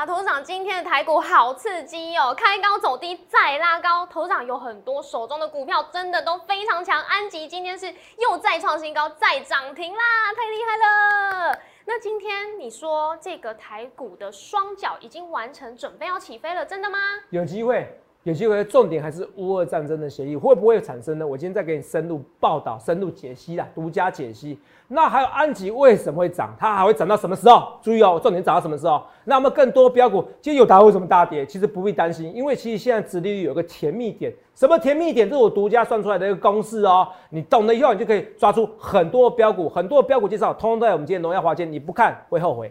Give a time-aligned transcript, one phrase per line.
[0.00, 10.02] 啊，头长今天的台股好刺激哦，开高走低再拉高，头长有很多手中的股票真的都非常强，安吉今天是又再创新高，再涨停啦，
[10.34, 11.58] 太厉害了。
[11.84, 16.98] 那今天你说这个台股的双脚已经完成，准备要起飞了，真的吗？
[17.28, 17.86] 有机会。
[18.24, 21.26] 有机会，重点还是乌俄战争的协议会不会产生呢？
[21.26, 24.58] 我今天再给你深入报道、深入解析啦，独家解析。
[24.88, 26.54] 那还有安吉为什么会涨？
[26.58, 27.78] 它还会涨到什么时候？
[27.80, 29.02] 注意哦，重点涨到什么时候？
[29.24, 31.46] 那么更多标股，今天有达为什么大跌？
[31.46, 34.30] 其实不必担心，因为其实现在殖利率有个甜蜜点。
[34.54, 35.26] 什么甜蜜点？
[35.26, 37.08] 这是我独家算出来的一个公式哦。
[37.30, 41.72] 你懂了以后，你就可以抓出很多标股，很多标股介绍，通通在我们今天荣耀华间。
[41.72, 42.70] 你不看会后悔。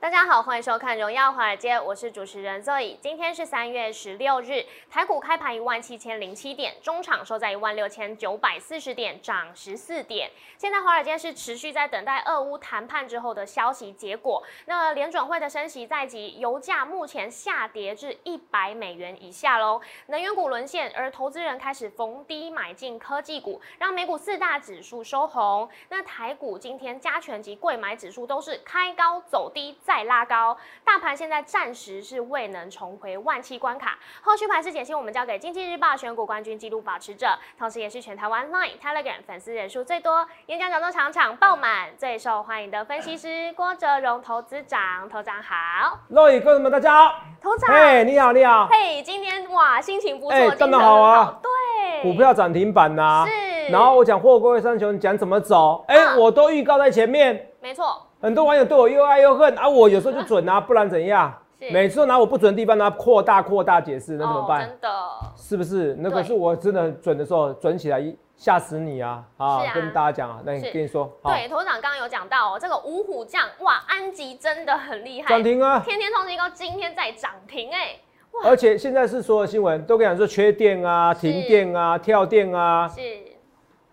[0.00, 2.96] 大家好，欢迎收看《荣耀华尔街》，我是主持人 Zoe。
[3.00, 10.30] 今天是三月十六日，台股开盘一万七千零七点，中场收在一万六千九百四十点，涨十四点。
[10.56, 14.40] 现在华尔街是持续在等待俄乌谈判之后的消息结果。
[14.66, 25.68] 那联准会的升息在即，油价目前下跌至一百美元以下喽，能源股沦陷，而投资人开始逢低买进科技股，让美股四大指数收红。
[25.88, 29.97] 那台股今天加权及贵买指数都是开高走低再。
[30.04, 33.98] 拉高，大盘现在暂时是未能重回万七关卡。
[34.22, 45.08] 后续盘势解析，我们交给经济日报选股冠军纪录保持者，同时也是全台湾 Line、Telegram 粉丝人数最多、演讲讲座场场爆满、最受欢迎的分析师郭哲荣投资长。
[45.08, 58.07] 头长好，Line 哥们大家好，头长，嘿，你好，你好，嘿，今天哇，心情不错，真的好啊，对，股票涨停板呐，是，然后我讲货柜三雄讲怎么走，哎，我都预告在前面，没错。
[58.20, 59.68] 很多网友对我又爱又恨啊！
[59.68, 61.32] 我有时候就准啊， 不然怎样？
[61.72, 64.60] 每次都拿我不准的地方呢扩大扩大解释，那怎么办？
[64.60, 64.88] 真的，
[65.36, 65.96] 是不是？
[65.98, 68.00] 那个是我真的准的时候准起来
[68.36, 69.24] 吓死你啊！
[69.36, 77.96] 啊，跟大家讲啊，那你跟你说，对，头长刚刚有讲到哦，这个五虎将哇，安吉真的很厉害，涨停啊，天天创新高，今天在涨停哎，
[78.44, 83.00] 而且现在是所有新闻都跟你讲说缺电啊、停电啊、跳电啊，是，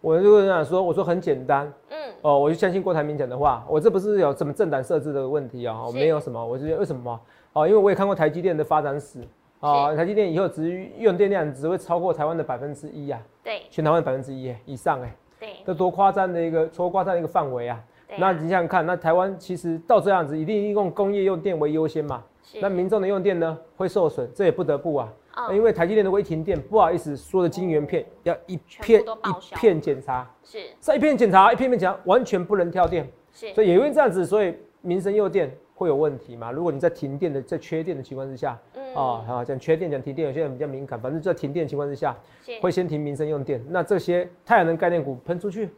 [0.05, 1.65] 我就跟讲说，我说很简单。
[1.89, 7.19] 嗯哦，我就相信郭台铭讲的话，我这不是有什么政党设置的问题啊，我没有什么，我是为什么？
[7.53, 9.21] 哦，因为我也看过台积电的发展史
[9.61, 17.83] 啊，台积电以后只用电量只会超过台湾的百分之一啊，对，全台湾百分之一以上哎，对，这多夸张的一个，多夸张的一个范围啊。
[18.17, 22.23] 那你想想看，那台湾其实到这样子，一定用工业用电为优先嘛，
[22.61, 25.11] 那民众的用电呢会受损，这也不得不啊。
[25.53, 36.51] 因为台积电的微停电，不好意思，说的晶圆片要一片一片检查，是，再一片检查，一片片检查，完全不能跳电，是，所以也因为这样子，所以民生用电会有问题嘛？
[36.51, 42.15] 如果你在停电的、在缺电的情况之下，嗯，啊，好讲缺电讲停电，有些人比较敏感，反正在停电情况之下，
[42.61, 45.69] 会先停民生用电，那这些太阳能概念股喷出去。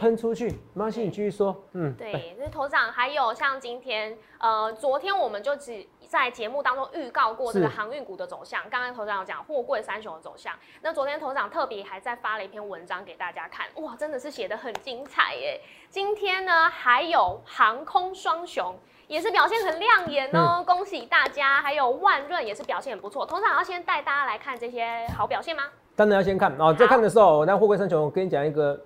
[0.00, 1.54] 喷出去，没关系，你继续说。
[1.72, 8.62] 嗯，对，那头长还有像今天，呃，昨天我们就只在节目当中预告过这个航运股的走向。
[8.68, 10.52] 刚刚头长有讲货柜三雄的走向，
[10.82, 15.60] 那昨天头长特别还在发了一篇文章给大家看，哇，真的是写的很精彩耶。
[15.88, 18.76] 今天呢，还有航空双雄
[19.06, 21.62] 也是表现很亮眼哦，恭喜大家。
[21.62, 23.24] 还有万润也是表现很不错。
[23.24, 25.64] 头长要先带大家来看这些好表现吗？
[25.94, 28.78] 当然要先看哦，在看的时候，那货柜三雄，我跟你讲一个。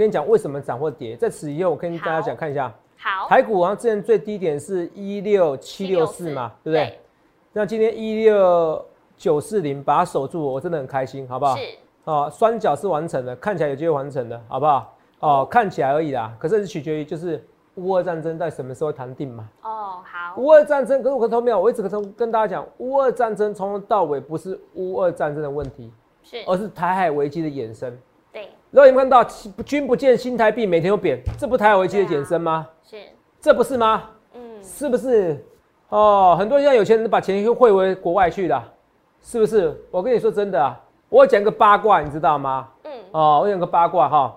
[0.00, 2.72] 跟你讲为什么涨或跌，在此以后我跟大家讲看一下。
[2.96, 6.98] 好，台股好像之前最低点是一六七六四嘛，对不对？
[7.52, 8.82] 那今天一六
[9.14, 11.54] 九四零把它守住，我真的很开心，好不好？
[11.54, 11.62] 是。
[12.04, 14.96] 哦，双脚是完成的，看起来有机会完成的，好不好？
[15.18, 16.34] 哦，看起来而已啦。
[16.38, 19.46] 可是是取决于就是乌俄战争在什么时候谈定嘛。
[19.60, 20.40] 哦，好。
[20.40, 27.94] 乌俄战争，可是我可头没有，我一直跟跟大家讲，乌俄战争从头到尾不是乌俄战争的问题，是，而是台海危机的衍生。
[28.70, 29.24] 然后你们看到
[29.64, 32.66] 君不见新台币每天都贬，这不台海危机的衍生吗？
[32.84, 32.96] 是，
[33.40, 34.10] 这不是吗？
[34.34, 35.44] 嗯，是不是？
[35.88, 38.62] 哦，很多人有钱人把钱又汇回国外去了，
[39.20, 39.76] 是不是？
[39.90, 42.68] 我跟你说真的啊，我讲个八卦，你知道吗？
[42.84, 44.36] 嗯，哦，我讲个八卦哈，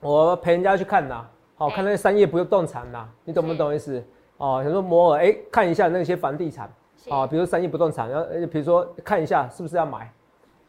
[0.00, 1.24] 我陪人家去看呐，
[1.56, 4.00] 好看那些商业不动产呐，你懂不懂意思？
[4.36, 6.70] 哦，想说摩尔，哎，看一下那些房地产，
[7.08, 10.08] 啊，比如商业不动产，然后比如说看一下是不是要买。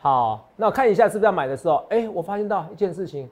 [0.02, 3.30] 好，那我看一下是不是要买的时候，哎，我发现到一件事情，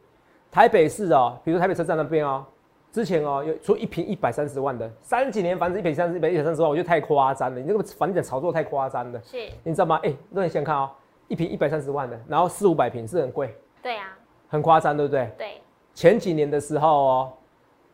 [0.51, 2.45] 台北市哦，比如台北车站那边哦，
[2.91, 9.21] 之前哦有出一平一百三十万的，三几年房子一平三十、一百一百三十万，我觉得太夸张了，你那个房地产炒作太夸张了。
[9.23, 9.97] 是，你知道吗？
[10.03, 10.89] 哎，那你想看哦，
[11.29, 13.55] 一平一百三十万的，然后四五百平是很贵。
[13.81, 14.09] 对呀。
[14.49, 15.31] 很夸张，对不对？
[15.37, 15.61] 对。
[15.93, 17.33] 前几年的时候哦，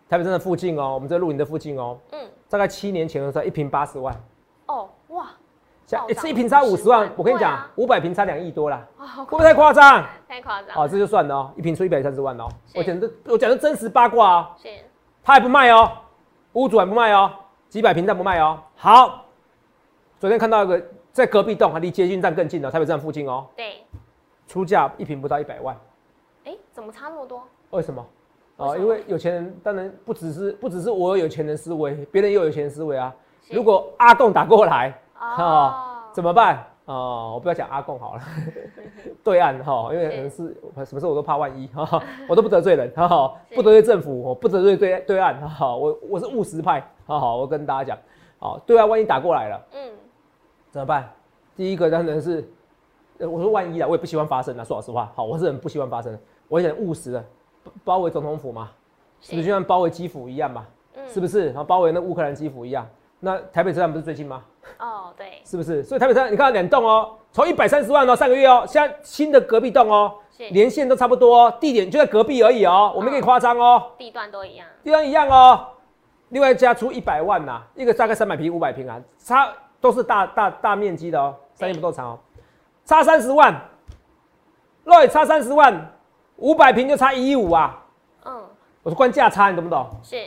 [0.09, 2.19] 台北站的附近哦，我们在露营的附近哦，嗯，
[2.49, 4.15] 大概七年前的时候，一平八十万。
[4.67, 5.02] 哦，哇！
[5.85, 10.06] 像一次一瓶差五十万，我跟你讲，五百瓶差两亿多啦，会不会太夸张？
[10.27, 10.75] 太夸张。
[10.75, 12.47] 好，这就算了哦，一瓶出一百三十万哦。
[12.74, 14.47] 我讲的，我讲的真实八卦哦。
[14.62, 14.69] 是。
[15.24, 15.91] 他还不卖哦，
[16.53, 17.31] 屋主还不卖哦，
[17.69, 18.59] 几百平但不卖哦。
[18.75, 19.25] 好，
[20.19, 20.81] 昨天看到一个
[21.12, 23.45] 在隔壁栋，还离捷运站更近的台北站附近哦。
[23.56, 23.83] 对。
[24.47, 25.77] 出价一瓶不到一百万。
[26.45, 27.44] 哎，怎么差那么多？
[27.71, 28.06] 为什么？
[28.57, 33.13] 哦，因为有钱人当然不只是不只是我有钱人思维，别人也有钱人思维啊。
[33.50, 34.94] 如果阿贡打过来，
[35.37, 35.73] 哦，
[36.11, 36.65] 怎么办？
[36.85, 38.21] 哦，我不要讲阿贡好了，
[39.23, 40.53] 对岸哈，因为可能是
[40.85, 47.97] 什么事我都怕万一哈，我都不得罪人哈，不得罪政府，我不得罪对对岸哈，我我是务实派，好好，我跟大家讲，
[48.37, 49.91] 好，对岸万一打过来了，嗯，
[50.71, 51.09] 怎么办？
[51.55, 52.45] 第一个当然是，
[53.19, 56.19] 我说万一啊，我也不希望发生啊，说老实话，好，我是很不希望发生，
[56.49, 57.25] 我很务实的。
[57.85, 58.69] 包围总统府嘛，
[59.21, 60.67] 是不是就像包围基辅一样嘛？
[61.07, 61.45] 是不是？
[61.47, 62.85] 然后包围那乌克兰基辅一样？
[63.25, 64.43] 那台北车站不是最近吗？
[64.79, 65.81] 哦，对，是不是？
[65.81, 70.13] 所以台北车站你看两栋哦，从一百三十万哦，上个月哦，现在新的隔壁栋哦，
[70.51, 75.67] 连线都差不多，地点就在隔壁而已哦，我没给你夸张哦，地段都一样，地段一样哦，
[76.29, 82.19] 另外加出一百万呐，一个大概三百平、五百平啊，差都是大大大面积的哦，三年不够长哦，
[82.83, 83.55] 差三十万，
[84.83, 85.89] 若也差三十万。
[86.37, 87.79] 五百平就差一亿五啊！
[88.25, 88.43] 嗯，
[88.81, 89.87] 我说关价差，你懂不懂？
[90.01, 90.17] 是。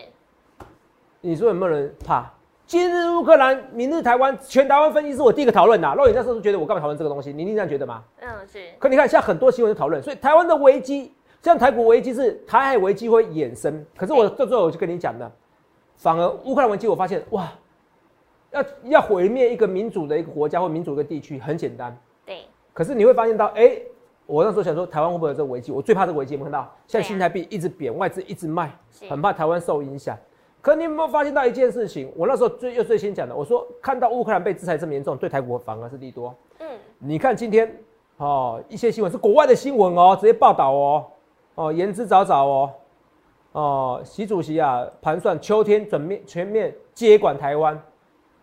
[1.20, 2.24] 你说有没有人怕？
[2.66, 5.94] 今日乌克兰，明日台湾，全台湾分析是我第一个讨论的。
[5.94, 7.32] 若你那时候觉得我干嘛讨论这个东西？
[7.32, 8.02] 你一定这样觉得吗？
[8.18, 8.58] 嗯，是。
[8.76, 13.86] 可你看，现在很多新闻都讨论，所以台湾的危机，像台股危机是台海危机会衍生。
[13.96, 15.30] 可是我到最后我就跟你讲的，
[15.94, 17.52] 反而乌克兰危机，我发现哇，
[18.50, 21.96] 要要毁灭一个民主的一个国家或民主一个地区很简单。
[22.24, 22.46] 对。
[22.74, 23.80] 可是你会发现到，哎。
[24.28, 25.70] 我那时候想说，台湾会不会有这个危机？
[25.70, 26.76] 我最怕这个危机，有没有看到？
[26.88, 28.76] 现在新台币一直贬，外资一直卖，
[29.08, 30.18] 很怕台湾受影响。
[30.66, 32.12] 可你有没有发现到一件事情？
[32.16, 36.34] 我那时候最又最先讲的，我说看到乌克兰被制裁这么严重，对台股反而是利多。
[36.58, 36.66] 嗯，
[36.98, 37.72] 你看今天
[38.16, 41.06] 哦，一些新闻是国外的新闻哦，直接报道哦，
[41.54, 42.70] 哦，言之凿凿哦，
[43.52, 47.80] 哦，习主席啊，盘算秋天准面全面接管台湾，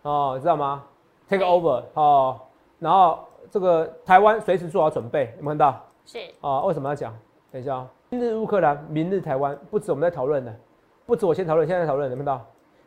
[0.00, 0.82] 哦，知道吗
[1.28, 2.40] ？Take over 哦，
[2.78, 3.18] 然后。
[3.50, 5.80] 这个台湾随时做好准备，有没有看到？
[6.06, 7.14] 是啊，为什么要讲？
[7.52, 10.52] 等一下啊，今日乌克兰，明日台湾，不止我们在讨论的，
[11.06, 12.46] 不止我先讨论，现在讨论，有没有看到？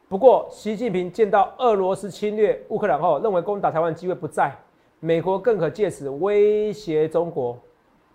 [0.09, 4.51] 不过习近平见到俄罗斯侵略乌克兰后，认为攻打台湾机会不在，
[4.99, 7.55] 美国更可借此威胁中国，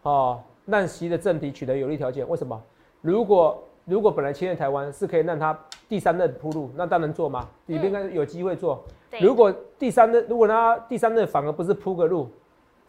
[0.03, 2.29] 哦，让习的政敌取得有利条件。
[2.29, 2.61] 为什么？
[3.01, 5.57] 如果如果本来侵略台湾是可以让他
[5.89, 8.83] 第三任铺路，那当然做嘛，里边应该有机会做。
[9.21, 12.29] 如果第三任，如果他第三任反而不是铺个路。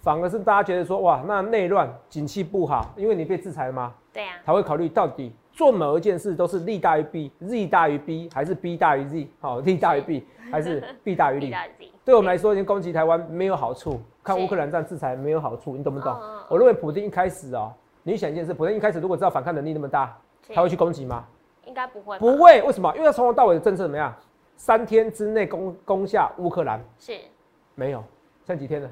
[0.03, 3.93] 反而是大家觉得说，哇，那内乱、景气不好，因为你被制裁了吗？
[4.11, 4.33] 对呀。
[4.45, 9.29] 他会考虑到底做某一件事都是利大于弊，z 大于 B 还是 B 大于 Z？
[9.39, 11.55] 好，利大于弊还是弊大于利？
[12.03, 16.13] 对我们来说，你攻击台湾没有好处，看乌克兰这样制裁没有好处，你懂不懂？
[16.49, 17.71] 我认为普京一开始哦，
[18.03, 20.17] 你想一件事，普京一开始如果知道反抗能力那么大，
[20.53, 21.23] 他会去攻击吗？
[21.63, 22.19] 应该不会。
[22.19, 22.93] 不会，为什么？
[22.93, 24.13] 因为他从头到尾的政策怎么样？
[24.57, 27.17] 三天之内攻攻下乌克兰，是，
[27.73, 28.03] 没有，
[28.45, 28.89] 剩几天了？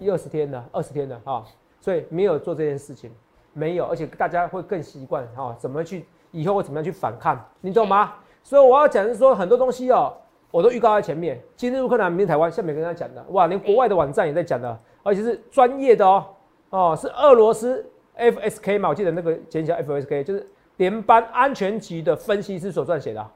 [0.00, 1.44] 一二十天的，二十天的啊，
[1.78, 3.10] 所以没有做这件事情，
[3.52, 8.14] 没有，而且大家会更习惯啊，怎么去以后会怎么样去反抗，你懂吗？
[8.42, 10.12] 所以我要讲是说很多东西哦，
[10.50, 11.38] 我都预告在前面。
[11.54, 16.26] 今日乌克兰，明天台湾，下面跟大家讲的，哇，连国外的网站也在讲的，而且是专业的哦，
[16.70, 17.84] 哦，是俄罗斯
[18.16, 23.26] FSK 嘛，我记得那个简写 FSK 就是联邦安全局的分析师所撰写的，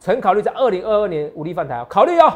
[0.00, 2.32] 曾考虑在二零二二年武力犯台，考虑哦，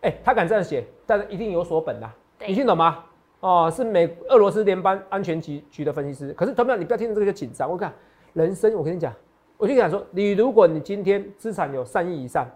[0.00, 2.10] 哎，他敢这样写，但是一定有所本的。
[2.46, 3.04] 你听懂吗？
[3.40, 6.32] 哦，是美俄罗斯联邦安全局局的分析师。
[6.32, 7.70] 可是，同样你不要听到这个就紧张。
[7.70, 7.92] 我看
[8.32, 9.12] 人生，我跟你讲，
[9.58, 12.46] 我就想说，你如果你今天资产有三亿以上，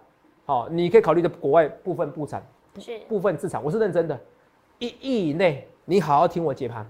[0.46, 2.42] 好，你可以考虑的国外部分部产，
[2.78, 4.18] 是部分资产，我是认真的。
[4.78, 6.86] 一亿以内，你好好听我解盘。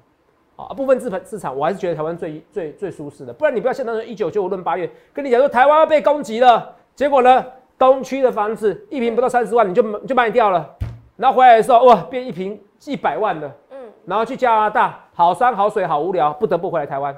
[0.57, 3.33] 啊，部分资本资产，我还是觉得台湾最最最舒适的。
[3.33, 7.45] 不然你不要像当时一九九五论八月跟你讲说台湾要被攻击了，结果呢，
[7.79, 10.77] 东区的房子一平不到三十万，你就就卖掉了，
[11.19, 12.59] 然后回来的时候哇，变一瓶。
[12.79, 17.13] 几百万的，嗯，然后去加拿大，好山好水好无聊，不得不回来台湾，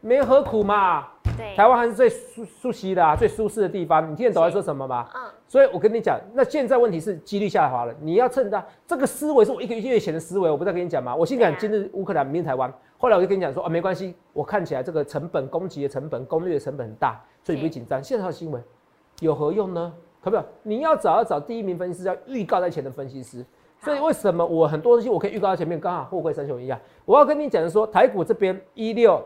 [0.00, 1.06] 没何苦嘛。
[1.36, 4.10] 对，台湾还是最舒舒适的啊，最舒适的地方。
[4.10, 5.08] 你听得懂在说什么吗？
[5.14, 5.20] 嗯。
[5.46, 11.14] 所以我跟你讲，那现在问题是几率下滑了，你要趁着这个思维是我一个月前的思维，我不再跟你讲嘛。
[11.14, 12.68] 我先讲今日乌克兰，明天台湾。
[12.98, 18.02] 后来我就跟你讲说啊，没关系，我看起来这个成本、攻击的成本、攻略的成本很大，所以不会紧张。
[18.02, 18.60] 现在的新闻
[19.20, 19.92] 有何用呢？
[20.24, 20.42] 可不可？
[20.62, 23.44] 你要找要找第一名分析师，要预告在前的分析师。
[23.78, 26.80] 所以为什么我很多东西我可以预告在前面，刚好富贵三雄一样。
[27.04, 29.22] 我要跟你讲的说，台股这边一六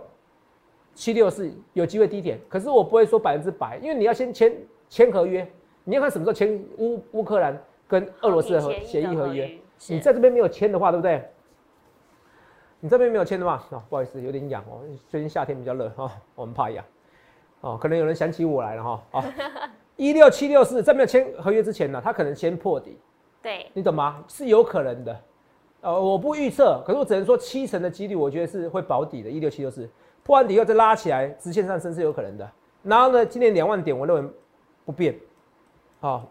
[0.95, 4.53] 七六是有机会低点，可是我不会说百分之百，因为你要先签
[4.89, 5.49] 签合约，
[5.85, 9.49] 你要看什么时候签乌乌克兰跟俄罗斯的协议合约。
[9.87, 11.23] 你在这边没有签的话，对不对？
[12.81, 14.81] 你这边没有签的话，啊，不好意思，有点痒哦。
[15.09, 16.85] 最近夏天比较热哈，我们怕痒。
[17.61, 19.03] 哦，可能有人想起我来了哈。
[19.13, 19.25] 啊，
[19.99, 22.97] 一六七六四在没有签合约之前呢，他可能先破底。
[23.43, 24.25] 对，你懂吗？
[24.29, 25.21] 是有可能的。
[25.81, 29.29] 呃，我不预测，可是我只能说七成的几率，我觉得是会保底的。
[29.29, 29.91] 一六七六四
[30.23, 32.49] 破完底以后再拉起来，直线上升是有可能的。
[32.85, 34.33] 然后呢，今年两万点，我认为
[34.85, 35.19] 不变。
[35.99, 36.29] 好，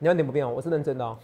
[0.00, 1.18] 两万点不变哦，我是认真的哦。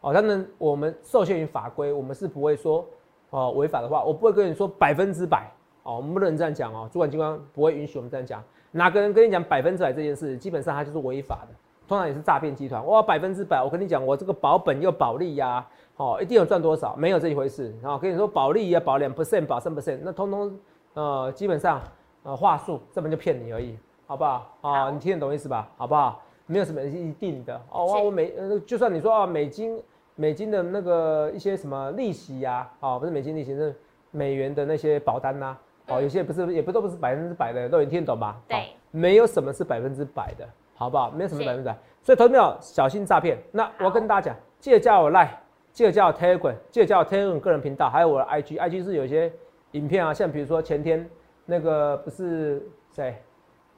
[0.00, 2.84] 哦，当然我们受限于法规，我们是不会说
[3.30, 5.48] 哦违法的话，我不会跟你说百分之百
[5.84, 6.88] 哦，我们不能这样讲哦。
[6.92, 8.42] 主管机关不会允许我们这样讲。
[8.70, 11.54] 哪个人跟你讲百分之百这件事，基本上他就是违法的，
[11.86, 12.84] 通常也是诈骗集团。
[12.86, 16.94] 哇，百分之百，我跟你讲，我这个保本又保利呀，哦，一定有赚多少？
[16.96, 17.74] 没有这一回事。
[17.82, 20.58] 然后跟你说保利要保两 percent，保三 percent，那通通
[20.94, 21.80] 呃基本上
[22.22, 24.46] 呃话术，这本就骗你而已，好不好？
[24.60, 25.70] 啊，你听得懂意思吧？
[25.76, 26.22] 好不好？
[26.50, 29.78] 没有什么一定的哦，我美呃，就算你说啊，美金
[30.14, 33.74] 美金的那个一些什么利息呀，哦，不是美金利息，是
[34.10, 35.54] 美元的那些保单呐，
[35.88, 38.40] 哦，有些不是，也不都不是百分之百的，都能听懂吧？
[38.46, 41.10] 对，没有什么是百分之百的，好不好？
[41.10, 43.38] 没有什么百分之百，所以投资朋友小心诈骗。
[43.50, 45.28] 那我跟大家讲，记得加我 Line，
[45.72, 49.32] 记得加我 Telegram，记得加我 Telegram 个人频道，还有我的 IG，IG 是有些
[49.72, 51.08] 影片啊，像比如说前天
[51.46, 53.16] 那个不是谁？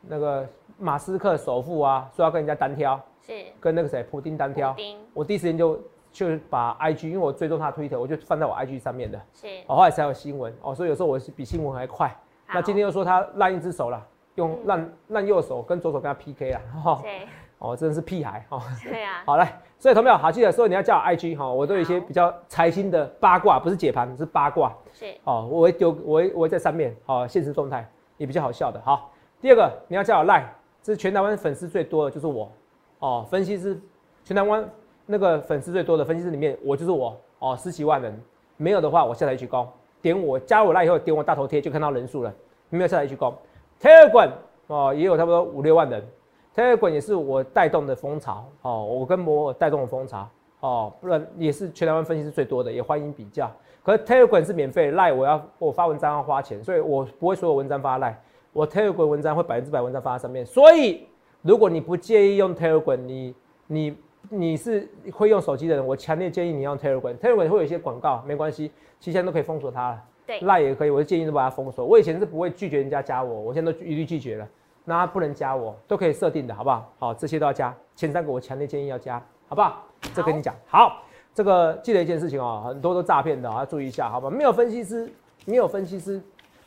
[0.02, 0.48] 那个
[0.78, 4.74] 马斯克首富啊，说要跟人家单挑，是跟那个谁普丁单挑。
[5.12, 5.78] 我第一时间就
[6.12, 9.20] 就把 IG，因为我追踪他推特，我就放在我 IG 上面的。
[9.32, 12.14] 是，哦后来才有新闻哦，所以有时候我是比新闻还快。
[12.52, 16.60] 那今天又说他烂一只手了，用烂烂右手跟左手跟他 PK 了。
[17.02, 18.60] 对，哦，真的是屁孩哦。
[18.82, 19.22] 对啊。
[19.24, 24.72] 好来，所以同没有好记得说你要叫我 IG 哈，我都有一些比较财经的八卦，不是解盘，是八卦。
[24.92, 25.14] 是。
[25.24, 29.12] 哦，我会丢，我会我会在上面，哦，现实状态也比较好笑的，好。
[29.40, 30.52] 第二个，你要叫我赖，
[30.82, 32.50] 这是全台湾粉丝最多的就是我，
[32.98, 33.80] 哦，分析师，
[34.24, 34.68] 全台湾
[35.06, 38.20] 那个粉丝最多的分析师里面，我就是我，哦，十几万人，
[38.56, 39.66] 没有的话，我下台去攻，
[40.00, 42.32] 点我加我赖以后，点我大头贴就看到人数了，
[42.68, 43.34] 没有下台去攻。
[43.80, 44.30] Telegram
[44.66, 46.06] 哦，也有差不多五六万人
[46.54, 50.28] ，Telegram 也是我带动的风潮，哦，我跟摩尔带动的风潮，
[50.60, 53.50] 哦，不然也是全台湾分析师最多的，也欢迎比较。
[53.82, 58.16] 可是 Telegram 是免费，赖我要我发文章要花钱，所以我不会所有文章发赖。
[58.52, 61.06] 我 Telegram 文章会百分之百文章发在上面，所以
[61.40, 63.34] 如果你不介意用 Telegram，你
[63.66, 63.96] 你
[64.28, 67.16] 你是会用手机的人，我强烈建议你用 Telegram。
[67.16, 70.02] Telegram 会有一些广告，没关系，其实现在都可以封锁它了。
[70.26, 71.84] 对，赖也可以，我就建议都把它封锁。
[71.84, 74.48] 我以前是不会拒绝人家加我，我现在都一律拒绝了。
[74.84, 76.92] 那他不能加我，都可以设定的，好不好？
[76.98, 77.74] 好，这些都要加。
[77.96, 79.84] 前三个我强烈建议要加，好不好？
[80.14, 81.02] 这跟你讲好。
[81.32, 84.28] 这个记得一件事情哦，很多都诈骗的，要注意一下，好吧？
[84.28, 85.10] 没有分析师，
[85.46, 86.20] 没有分析师，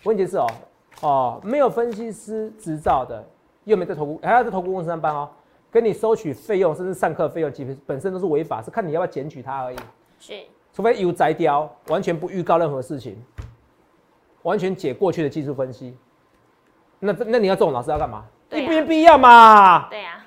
[0.04, 0.48] 问题是哦。
[1.02, 3.22] 哦，没有分析师执照的，
[3.66, 5.30] 又没在投顾，还要在投顾公司上班哦，
[5.74, 9.78] 跟你收取费用，甚至上课费用，其实本身都是违法，是看你要不要检举他而已。
[10.20, 10.34] 是，
[10.72, 13.20] 除非有摘雕，完全不预告任何事情，
[14.44, 15.98] 完全解过去的技术分析。
[17.00, 18.24] 那那你要这种老师要干嘛？
[18.52, 19.90] 一不必要嘛？
[19.90, 20.24] 对呀。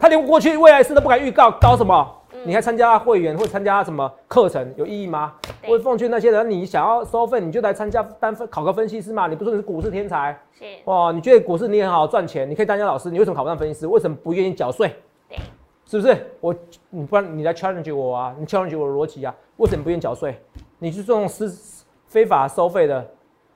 [0.00, 2.17] 他连过去未来事都不敢预告，搞什么？
[2.44, 5.34] 你还参加会员或参加什么课程有意义吗？
[5.66, 9.26] 我奉劝那些人，你想要收费，你就来参加单分考个分析师嘛。
[9.26, 11.12] 你不说你是股市天才，是哇？
[11.12, 13.86] 你觉得股市你很好赚钱，你可以当家老师，你为什么考不上分析师？
[13.86, 14.94] 为什么不愿意缴税？
[15.28, 15.38] 对，
[15.84, 16.16] 是不是？
[16.40, 16.54] 我
[16.90, 18.34] 你不然你来 challenge 我啊？
[18.38, 19.34] 你 challenge 我的逻辑啊？
[19.56, 20.38] 为什么不愿意缴税？
[20.78, 23.00] 你是这种私非法收费的，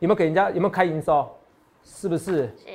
[0.00, 0.50] 有没有给人家？
[0.50, 1.28] 有没有开营收？
[1.82, 2.54] 是不是？
[2.56, 2.68] 是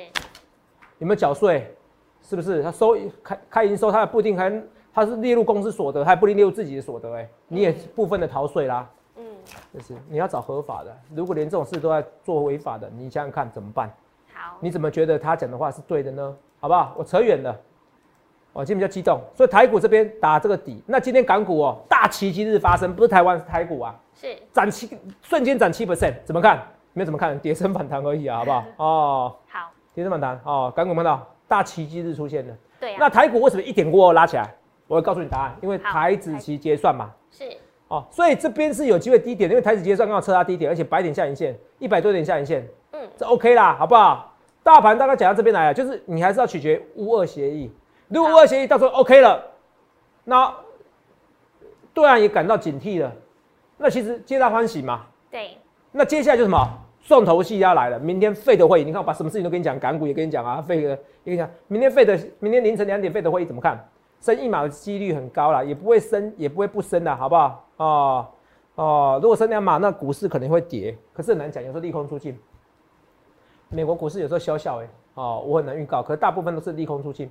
[0.98, 1.74] 有没有缴税？
[2.22, 2.62] 是不是？
[2.62, 4.50] 他收开开营收，他不一定还。
[4.98, 8.88] 他是列入公司所得，还不列入自己的所得，哎，你也部分的逃税啦。
[9.16, 9.24] 嗯，
[9.72, 10.96] 就是你要找合法的。
[11.14, 13.88] 如果连这种事都在做违法的，你想想看怎么办？
[14.34, 16.36] 好，你怎么觉得他讲的话是对的呢？
[16.58, 16.94] 好不好？
[16.96, 17.56] 我扯远了，
[18.52, 20.82] 我今天比较激动，所以台股这边打这个底。
[20.84, 26.60] 那今天港股哦，大奇迹日发生，不是台湾是台股啊，是涨七，瞬间涨七 percent，怎么看？
[26.92, 28.64] 没有怎么看，跌升反弹而已啊，好不好？
[28.78, 32.54] 哦，好，跌升反弹哦，港股看到大奇迹日出现了。
[32.80, 34.54] 对，那台股为什么一点过拉起来？
[34.88, 37.44] 我会告诉你答案，因为台子期结算嘛，是
[37.86, 44.34] 哦，所以这边是有机会低点，因为台子结算刚好测它低点，而且百点下影线，一百多点下影线，嗯，这 OK 啦，好不好？
[44.62, 47.70] 大盘大概讲到这边来了，就是你还是要取决乌二协议，
[48.08, 49.42] 如果乌二协议到时候 OK 了，
[50.24, 50.52] 那
[51.94, 53.10] 对岸也感到警惕了，
[53.78, 55.06] 那其实皆大欢喜嘛。
[55.30, 55.56] 对，
[55.92, 56.58] 那接下来就什么
[57.02, 63.82] 重头戏要来了，明天费的会议，你看我把什么事情都跟你讲，港股也跟你讲啊，费的也跟你讲，明天费的，明天凌晨两点费的会议怎么看？
[64.20, 67.64] 升一码的几率很高啦，也不会升，也不会不升的，好不好？
[67.76, 68.26] 哦
[68.74, 72.38] 哦，如果升两码，那股市可能会跌，可是很难讲，有时候利空出尽。
[73.68, 77.30] 美国股市有时候小小哎，哦，我很难预告，可是大部分都是利空出尽。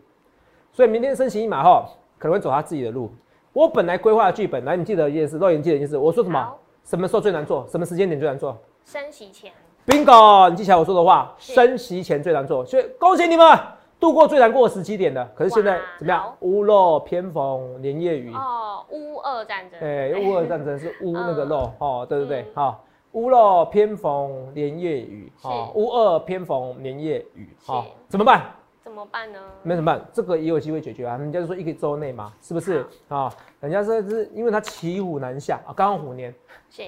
[0.72, 1.86] 所以明天升息一码后，
[2.18, 3.10] 可能会走他自己的路。
[3.54, 6.56] 我本来规划的剧本，来，你记得一件事，都已经记得一件事，我说什么？
[6.84, 7.66] 什么时候最难做？
[7.68, 8.56] 什么时间点最难做？
[8.86, 9.52] 升息前。
[9.86, 13.58] Bingo，你记起来我说的话，升息前最难做，所以恭喜你们
[14.00, 15.28] 度过最难过的时期点的。
[15.36, 16.36] 可是现在怎么样？
[16.42, 18.34] 屋漏偏逢连夜雨。
[18.34, 19.80] 哦，乌俄战争。
[19.80, 28.52] 哎，乌俄战争是 乌那个漏哦，对对对，好，屋漏偏逢连夜雨，好，乌俄偏逢连夜雨，好，怎么办？
[28.84, 29.40] 怎么办呢？
[29.64, 31.18] 没怎么办，这个也有机会解决啊。
[31.18, 33.32] 人家就说一个周内嘛，是不是啊？
[33.60, 36.34] 人家说是因为他骑虎难下啊，刚好虎年。
[36.70, 36.84] 是。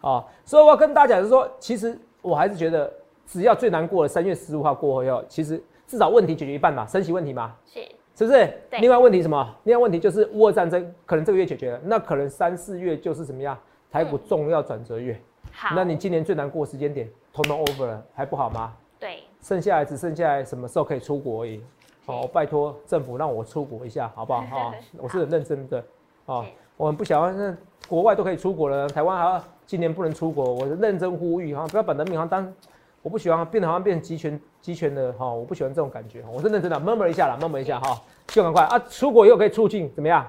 [0.00, 2.92] 啊，所以我要跟大家讲，就是说，其实我还是觉得，
[3.26, 7.80] 只要最难过的三月十五号过后以后，其实至少问题解决一半嘛，升息问题嘛，是
[8.14, 8.48] 是不是？
[8.78, 9.56] 另外问题什么？
[9.64, 13.58] 另外问题就是乌俄战争，可能这个月解决了，那可能三四月就是怎么样？
[13.90, 15.18] 台股重要转折月。
[15.50, 18.74] 好，那你今年最难过时间点，通通 over 了，还不好吗？
[19.00, 21.62] 对，剩下来只剩下来什么时候可以出国而已。
[22.04, 24.42] 好，拜托政府让我出国一下，好不好？
[24.42, 25.82] 哈， 我是很认真的。
[26.26, 26.44] 啊，
[26.76, 27.56] 我们不想要那
[27.88, 29.42] 国外都可以出国了，台湾还要。
[29.66, 32.54] 今年不能出国，我认真呼吁哈，不要把人民好像当，
[33.02, 40.26] 我不喜欢变得好像变成集权集权的哈，我不喜欢这种感觉，我是认真的，闷闷一下啦，闷闷一下哈，就赶快啊，出国以后可以促进怎么样？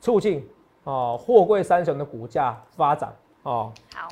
[0.00, 0.46] 促进
[0.84, 3.72] 哦，货柜三雄的股价发展哦。
[3.94, 4.08] 好，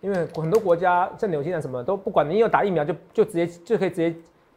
[0.00, 4.14] 因为很多国家像纽西兰什么都不管你有打疫苗就就直接就可以直接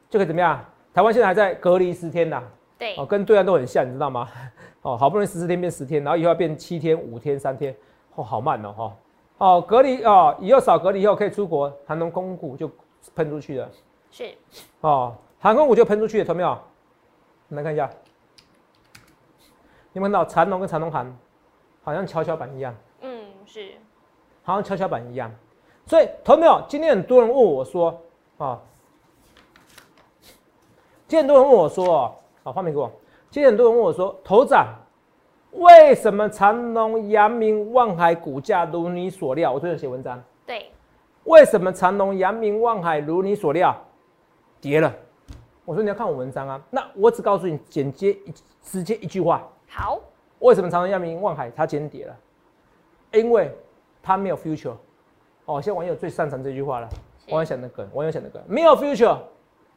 [0.10, 0.63] 就可以怎么样？
[0.93, 2.43] 台湾现在还在隔离十天呐，
[2.77, 4.27] 对，哦，跟对岸都很像，你知道吗？
[4.81, 7.75] 哦，好不容易十四天变十天，然后以后要变七天、五天、三天。
[8.15, 8.98] 哦，好慢哦，哈，
[9.38, 12.70] 哦，隔离哦，以后少隔离以后可以出国，谈能公股就
[13.15, 13.72] 喷出去的，
[14.12, 14.36] 是，
[14.81, 16.58] 哦，航空股就喷出去了，有没有？
[17.50, 17.89] 来看一下，
[19.93, 21.15] 你们看到长龙跟长龙航，
[21.84, 23.72] 好像跷跷板一样，嗯，是，
[24.43, 25.31] 好像跷跷板一样，
[25.86, 26.63] 所以，同没有？
[26.67, 28.01] 今天很多人问我说，
[28.38, 28.62] 啊，
[31.08, 32.91] 今天很多人问我说，好，画面给我，
[33.29, 34.67] 今天很多人问我说，头涨。
[35.53, 39.51] 为什么长隆、阳明、望海股价如你所料？
[39.51, 40.24] 我最近写文章。
[41.24, 41.31] 对。
[41.31, 43.75] 为什么长隆、阳明、望海如你所料
[44.60, 44.94] 跌了？
[45.66, 46.62] 我说你要看我文章啊。
[46.70, 49.48] 那我只告诉你，简洁一直接一句话。
[49.68, 50.00] 好。
[50.40, 52.18] 为什么长隆、阳明、望海它今天跌了？
[53.12, 53.55] 因为
[54.01, 54.74] 它没有 future。
[55.46, 56.90] 哦，现在网友最擅长这句话了。
[57.29, 59.20] 网友想的梗，网友想的梗，没有 future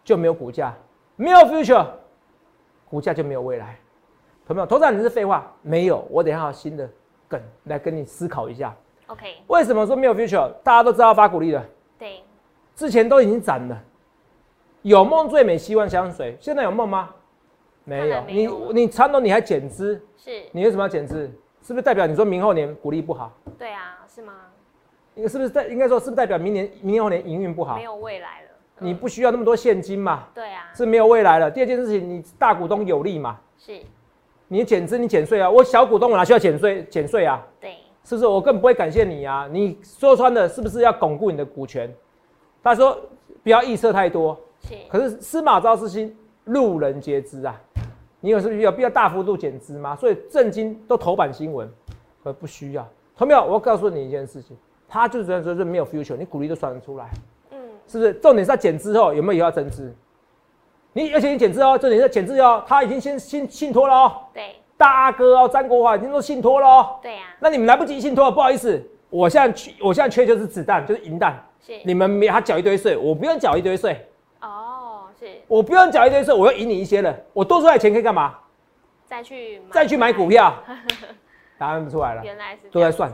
[0.02, 0.74] 就没有股价，
[1.16, 1.87] 没有 future
[2.88, 3.78] 股价就没有未来。
[4.46, 6.88] 朋友，投资你是废话，没有，我等下有新的
[7.28, 8.74] 梗来跟你思考一下。
[9.06, 10.50] OK，为什么说没有 future？
[10.62, 11.62] 大家都知道发鼓励的，
[11.98, 12.22] 对，
[12.74, 13.82] 之前都已经涨了。
[14.82, 16.36] 有梦最美，希望相随。
[16.40, 17.10] 现在有梦吗？
[17.84, 18.22] 没有。
[18.26, 20.02] 你你长隆你还减资？
[20.16, 20.42] 是。
[20.52, 21.30] 你为什么要减资？
[21.62, 23.32] 是不是代表你说明后年鼓励不好？
[23.58, 24.32] 对啊，是吗？
[25.14, 27.76] 你是不是代应该说是不是代表明年明年后年营运不好？
[27.76, 28.48] 没有未来了。
[28.78, 30.24] 你不需要那么多现金嘛？
[30.34, 30.70] 对啊。
[30.74, 31.50] 是没有未来了。
[31.50, 33.38] 第二件事情，你大股东有利嘛？
[33.58, 33.80] 是。
[34.48, 35.48] 你减资，你减税啊！
[35.48, 36.84] 我小股东，我哪需要减税？
[36.84, 37.42] 减税啊！
[37.58, 38.26] 对，是不是？
[38.26, 39.48] 我更不会感谢你啊！
[39.50, 41.92] 你说穿的，是不是要巩固你的股权？
[42.62, 42.98] 他说
[43.42, 44.38] 不要预测太多。
[44.60, 44.74] 是。
[44.88, 46.14] 可是司马昭之心，
[46.44, 47.58] 路人皆知啊！
[48.20, 49.96] 你有是不是有必要大幅度减资吗？
[49.96, 51.68] 所以震惊都头版新闻，
[52.22, 52.86] 可不需要。
[53.16, 53.44] 同没有？
[53.44, 54.56] 我告诉你一件事情，
[54.88, 57.10] 他就是这样说，是没有 future，你鼓励都算得出来。
[57.52, 57.58] 嗯。
[57.86, 58.12] 是不是？
[58.14, 59.94] 重点是他减资后有没有要增资？
[60.92, 64.12] 你而且你减资哦，重点是减资哦，他已经先信信托了哦。
[64.32, 66.96] 对，大阿哥哦，张国华已经都信托了哦。
[67.02, 67.22] 对呀。
[67.38, 71.42] 那你们来不及信托，不好意思，我现在缺，我现在缺就是子弹，就是银弹。
[71.60, 71.80] 是。
[71.84, 74.06] 你们没他缴一堆税，我不用缴一堆税。
[74.40, 75.26] 哦，是。
[75.46, 77.14] 我不用缴一堆税，我要赢你一些了。
[77.32, 78.34] 我多出来钱可以干嘛？
[79.06, 80.52] 再去再去买股票。
[81.58, 82.24] 答案不出来了。
[82.24, 83.12] 原来是都在算。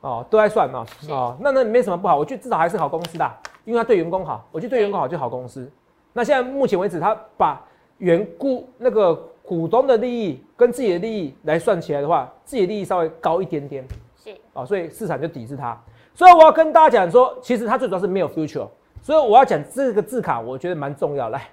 [0.00, 0.86] 哦，都在算嘛。
[1.10, 3.30] 哦，那那没什么不好，我觉得至少还是好公司的，
[3.64, 5.70] 因为他对员工好，我觉得对员工好就好公司。
[6.14, 7.62] 那现在目前为止，他把
[7.98, 9.14] 原股那个
[9.50, 13.84] 股东的利益跟自己的利益来算起来的话，自己的利益稍微高一点点，
[14.16, 15.76] 是啊，所以市场就抵制它。
[16.14, 18.68] 所以我要跟大家讲说，其实它最主要是没有 future。
[19.02, 21.30] 所以我要讲这个字卡，我觉得蛮重要。
[21.30, 21.48] 来，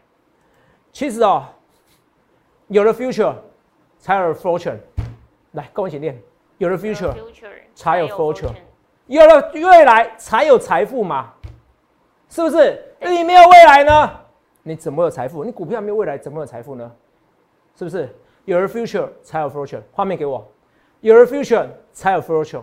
[0.92, 1.44] 其实哦，
[2.68, 3.34] 有了 future
[3.98, 4.78] 才有 fortune。
[5.54, 6.16] 来，跟我一起念，
[6.60, 7.16] 有了 future
[7.74, 8.54] 才有 fortune，
[9.08, 11.34] 有了未来才有财富嘛。
[12.30, 12.80] 是不是？
[13.02, 14.12] 你没有未来呢？
[14.62, 15.44] 你怎么有财富？
[15.44, 16.92] 你股票没有未来，怎么有财富呢？
[17.78, 18.10] 是不是？
[18.46, 19.82] 有了 future 才有 fortune。
[19.92, 20.44] 画面给我。
[21.02, 22.62] 有了 future 才有 fortune。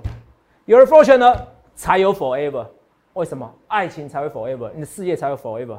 [0.64, 1.46] 有了 fortune 呢，
[1.76, 2.66] 才有 forever。
[3.12, 3.48] 为什么？
[3.68, 5.78] 爱情才会 forever，你的事业才会 forever。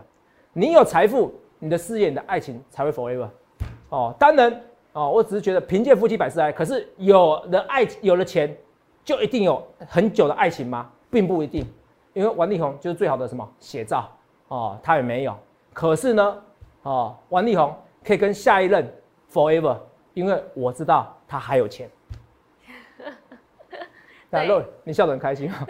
[0.54, 3.28] 你有财富，你的事业、你的爱情才会 forever。
[3.90, 4.62] 哦，当然，
[4.94, 6.50] 哦，我只是觉得贫贱夫妻百事哀。
[6.50, 8.56] 可是有了爱，有了钱，
[9.04, 10.90] 就一定有很久的爱情吗？
[11.10, 11.68] 并不一定。
[12.14, 14.10] 因为王力宏就是最好的什么写照
[14.48, 15.36] 哦，他也没有。
[15.74, 16.42] 可是呢，
[16.84, 18.90] 哦，王力宏可以跟下一任
[19.36, 19.78] forever，
[20.14, 21.90] 因为我知道他还有钱。
[24.32, 25.68] 那肉，你笑得很开心啊！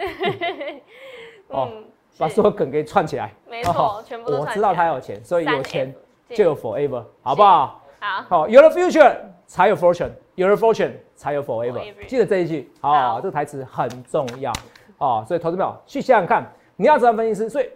[1.50, 1.72] 哦，
[2.18, 5.94] 把所有梗给串起来，没错，全部都我知道他有钱，所以有钱
[6.30, 7.82] 就有 forever，好不好？
[8.00, 14.52] 好，好，有了 future 才有 fortune，有了 fortune 才有 forever，记得这一句，好，这个台词很重要。
[14.98, 15.24] 哦。
[15.26, 16.44] 所以投资友去想想看，
[16.76, 17.48] 你要怎样分析师？
[17.48, 17.70] 所以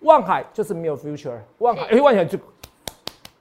[0.00, 2.38] 望海就是没有 future，望海，哎，万海就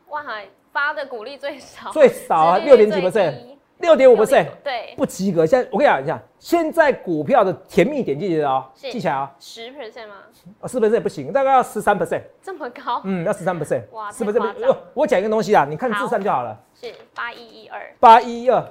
[0.10, 3.34] 万海发的股利最少，最少啊，六点几 percent。
[3.80, 5.44] 六点五 percent，对，不及格。
[5.44, 10.16] 现在我跟你讲一下，现在股票的甜蜜点记起来啊，记起来啊，十 percent 吗？
[10.60, 12.22] 啊，十 percent 不行，大概要十三 percent。
[12.44, 13.02] 这么高？
[13.06, 13.82] 嗯，要十三 percent。
[13.92, 14.78] 哇，十 percent。
[14.94, 16.56] 我讲一个东西啊，你看智商就好了。
[16.80, 17.82] 是八一一二。
[18.00, 18.64] 八一二，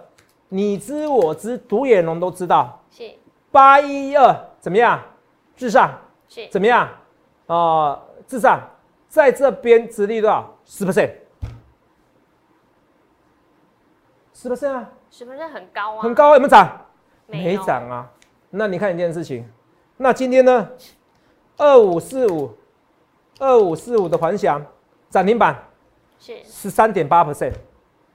[0.48, 2.80] 你知我知，独眼龙都知道。
[2.88, 3.10] 是。
[3.50, 5.02] 八一二怎么样？
[5.56, 5.90] 至上
[6.28, 6.88] 是怎么样？
[7.48, 8.60] 啊，至上
[9.08, 10.56] 在这边直立多少？
[10.64, 11.10] 十 percent。
[14.40, 14.90] 十 percent 啊。
[15.10, 16.86] 十分是很高啊，很高，啊有没有涨？
[17.26, 18.10] 没涨啊。
[18.48, 19.46] 那你看一件事情，
[19.98, 20.66] 那今天呢？
[21.58, 22.50] 二五四五，
[23.38, 24.64] 二五四五的环翔
[25.10, 25.62] 涨停板
[26.18, 27.52] 是十三点八 percent，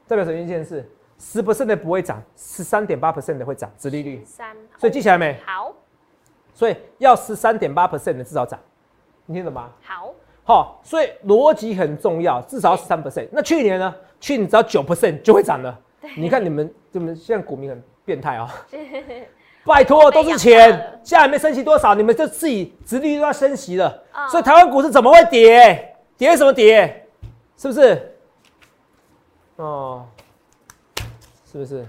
[0.07, 0.89] 代表什么一件事？
[1.19, 5.39] 十 percent 的不会涨，十三点八 percent 的会涨，殖利率三，所以记起来没？
[5.45, 5.71] 好，
[6.55, 8.59] 所以要十三点八 percent 的至少涨，
[9.27, 9.69] 你听懂吗？
[9.83, 10.11] 好，
[10.43, 13.27] 好，所以逻辑很重要，至少要十三 percent。
[13.31, 13.93] 那去年呢？
[14.19, 15.79] 去年只要九 percent 就会涨了。
[16.18, 18.54] 你看你们，你们现在股民很变态啊！
[19.65, 20.70] 拜托，都是钱，
[21.04, 25.96] 现在还没升息多少，你们就自己殖利率都要升息了，所以台湾股市怎么会跌？
[26.18, 27.08] 跌什么跌？
[27.58, 28.15] 是不是？
[29.56, 30.06] 哦，
[31.52, 31.86] 是不是？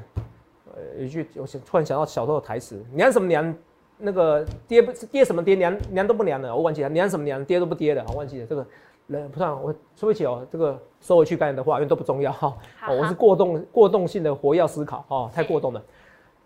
[0.75, 3.55] 呃，一句我想突然想到小时候的台词：娘什么娘？
[3.99, 5.55] 那个跌不跌什么跌？
[5.55, 6.89] 娘娘都不娘了，我忘记了。
[6.89, 7.45] 娘什么娘？
[7.45, 8.67] 跌都不跌了，我忘记了这个。
[9.07, 12.53] 人不算，我说不起哦，这个收回去刚才的话，因为都不重要哈。
[12.89, 15.83] 我是过动过动性的活要思考哦，太过动了。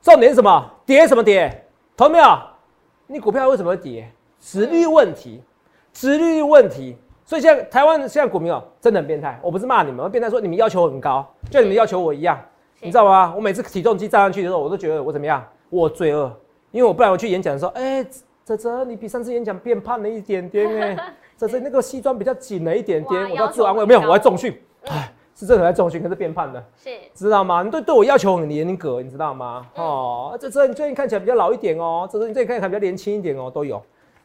[0.03, 0.71] 重点是什么？
[0.85, 1.65] 跌什么跌？
[1.97, 2.25] 同没有？
[3.07, 4.11] 你股票为什么会跌？
[4.39, 5.43] 殖率问题，
[5.93, 6.97] 殖率问题。
[7.25, 9.39] 所以现在台湾现在股民哦，真的很变态。
[9.43, 12.39] 我不是骂你们，我变态说你们要求很高，就你们要求我一样，
[12.81, 13.33] 你知道吗？
[13.37, 15.45] 我每次体重机站上去的时候，我都觉得我怎么样？
[15.69, 16.31] 我罪恶，
[16.73, 18.05] 因为我不然我去演讲的时候，哎，
[18.45, 21.15] 泽泽，你比上次演讲变胖了一点点哎。
[21.41, 23.87] 这是那个西装比较紧了一点点，我要自我安慰。
[23.87, 27.63] 没有，我在重训，哎，是真的在重训，可是变胖了，是，知道吗？
[27.63, 29.67] 你对对我要求很严格，你知道吗？
[29.77, 33.83] 哦，这这你最近看起来比较老一点哦，这这你最近看起来比较年轻一点哦，都有。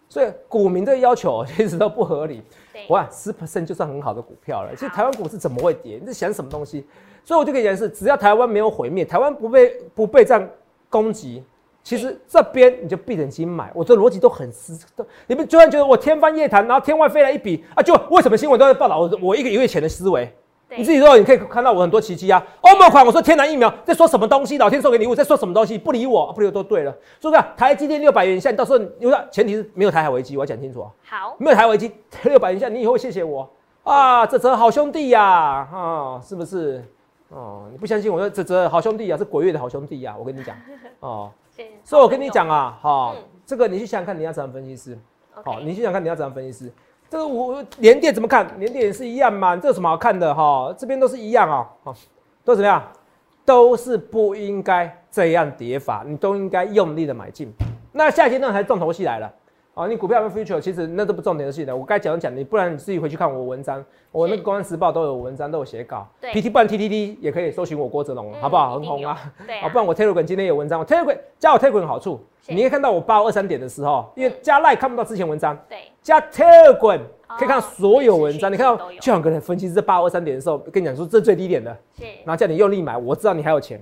[0.10, 2.44] 所以股民的要求 其实都不合理。
[2.90, 4.72] 哇，十 percent 就算很好的股票了。
[4.76, 5.98] 其实台湾股市怎么会跌？
[6.02, 6.86] 你在想什么东西？
[7.24, 10.50] 所以我就可以讲是，只要台湾没有毁灭，台湾不被不被这样
[10.90, 11.42] 攻击。
[11.86, 14.74] 其实这边你就闭着眼睛买，我这逻辑都很实。
[15.28, 20.28] 你们就算觉得我天方夜谭，然后天外飞来一笔啊，就为什么新闻都在报道我我一个一个月前的思维？
[20.76, 22.44] 你自己说，你可以看到我很多奇迹啊。
[22.62, 24.58] 欧盟款，我说天然疫苗在说什么东西？
[24.58, 25.78] 老天送给礼物在说什么东西？
[25.78, 27.42] 不理我，不理我都对了，是不是？
[27.56, 30.90] 台积电六百元以下，你到时候因为前提是没有台海危机，我要讲清楚啊。
[31.08, 31.92] 好，没有台海危机，
[32.24, 33.48] 六百元以下，你以后会谢谢我
[33.84, 34.26] 啊？
[34.26, 35.24] 这泽好兄弟呀，
[35.72, 36.84] 啊，是不是？
[37.30, 40.56] 哦，你不相信我说这泽好兄弟啊，是鬼月的好兄弟呀，我跟你讲
[41.00, 41.30] 哦。
[41.84, 43.16] 所以，我跟你讲啊，哈，
[43.46, 44.98] 这个你去想想看，你要怎样分析师？
[45.44, 46.72] 好，你去想看你要怎样分析师？
[47.10, 48.48] 这个我连电怎么看？
[48.60, 50.34] 连电也是一样嘛，这有什么好看的？
[50.34, 51.96] 哈，这边都是一样啊，好，
[52.44, 52.82] 都怎么样？
[53.46, 57.54] 都是不应该这样叠法，你都应该用力的买进。
[57.92, 59.32] 那下阶段才重头戏来了。
[59.76, 61.78] 啊，你股票有 future，其实那都不重点的事情。
[61.78, 66.08] 我该讲的讲，你不然你自己回去看我文章，我那个《公安时报》都有文章，都有写稿。
[66.22, 68.76] 对，P T 不然 T T T 也可以搜寻我郭泽龙，好不好？
[68.76, 69.20] 很红啊。
[69.46, 69.68] 对啊。
[69.68, 75.58] 不然我 Telegram 今天有文章我，Telegram 加我 Telegram 好处，你可以看到我八二三点的时候，因为加 Line 看不到之前文章。
[75.68, 75.78] 对。
[76.02, 77.02] 加 Telegram
[77.38, 82.06] 可以看到所有文章，你看到就想跟人分析是八二三点的时候，跟你讲说这最低点的，是。
[82.24, 83.78] 然后叫你用力买，我知道你还有钱。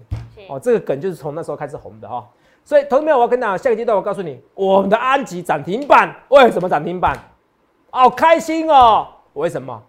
[0.49, 2.27] 哦，这个梗就是从那时候开始红的哈。
[2.65, 7.17] 所以，同学们，我要跟大家下个阶段，我告诉你，我们的安吉涨停板为什么涨停板？
[7.91, 9.07] 好开心哦！
[9.33, 9.81] 为什么？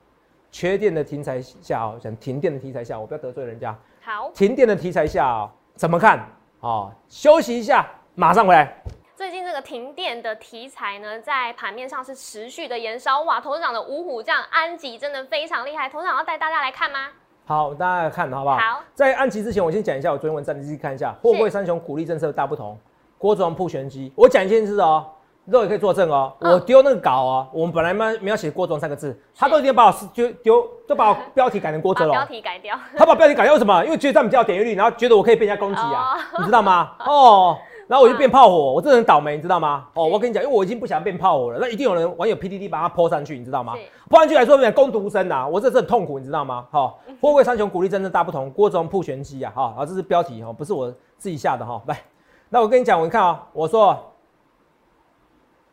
[0.51, 3.77] 缺电的题材下哦，讲停电的题材下，我不要得罪人家。
[4.03, 6.29] 好，停电的题材下哦，怎么看？
[6.61, 8.77] 哦，休息一下，马上回来。
[9.17, 13.41] 最近这个停电的题材呢，在盘面上是持续的延烧哇！
[13.41, 17.09] 董事长的五虎将安吉真的非常厉害，董事长要带大家来看吗？
[17.47, 18.57] 好，大家看好不好？
[18.57, 21.15] 好，在安吉之前，我先讲一下我昨天文章，你自己看一下。
[21.23, 22.79] 货柜三雄鼓励政策大不同，
[23.19, 24.11] 郭总铺玄机。
[24.17, 25.05] 我讲一件事哦，
[25.45, 26.33] 肉也可以作证哦。
[26.41, 32.13] 我丢那个稿哦，我们本来没没有写郭总三个字，他都已经把我丢丢，都把我标题改成郭哲了。
[32.13, 32.79] 标题改掉。
[32.97, 33.85] 他把标题改掉为什么？
[33.85, 36.93] 因为觉得这样比较点阅率，然后觉得我可以被人家攻击啊，你知道吗？
[37.07, 39.87] 哦，然后我就变炮火，我真的很倒霉，你知道吗？
[39.95, 43.75] 哦，我跟你讲，因为我已经不想变炮火了，那一定有人网友 PDD 把它泼上去，你知道吗？
[44.09, 46.67] 泼上去来说，讲攻读生呐，我这是很痛苦，你知道吗？
[46.71, 52.01] 哈，货柜三雄鼓励真正大不同，锅中铺玄机啊，哈，啊，这是标题哈，不是我自己下的哈，来，
[52.49, 53.99] 那我跟你讲，我看啊，我说，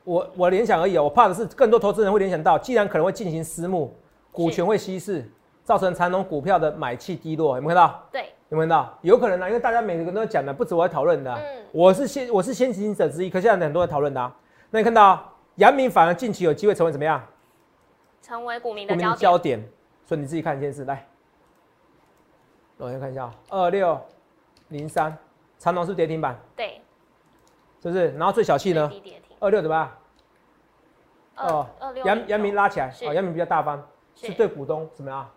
[0.04, 3.94] 我我联想而已，我怕的是更多投资人会联想到，既然可能会进行私募，
[4.32, 5.32] 股权会稀释，
[5.64, 8.04] 造成长隆股票的买气低落，有没有看到？
[8.12, 8.98] 对，有没有看到？
[9.02, 14.36] 有可能啊，因为大家每个人都讲的，不止我在讨论的，嗯，我是先我是先行者之一，可现在很多人讨论的啊。
[14.70, 17.24] 那你看到杨明反而近期有机会成为怎么样？
[18.22, 19.64] 成为股民的焦点。
[20.06, 21.08] 所以你自己看一件事来，
[22.76, 23.98] 我先看一下二六
[24.68, 25.18] 零三
[25.58, 26.82] 长隆是跌停板，对，
[27.82, 28.12] 是不是？
[28.18, 28.92] 然后最小气呢？
[29.40, 29.90] 二六怎么样？
[31.38, 33.82] 哦，二六杨杨明拉起来，哦，杨明比较大方，
[34.14, 35.30] 是对股东怎么样？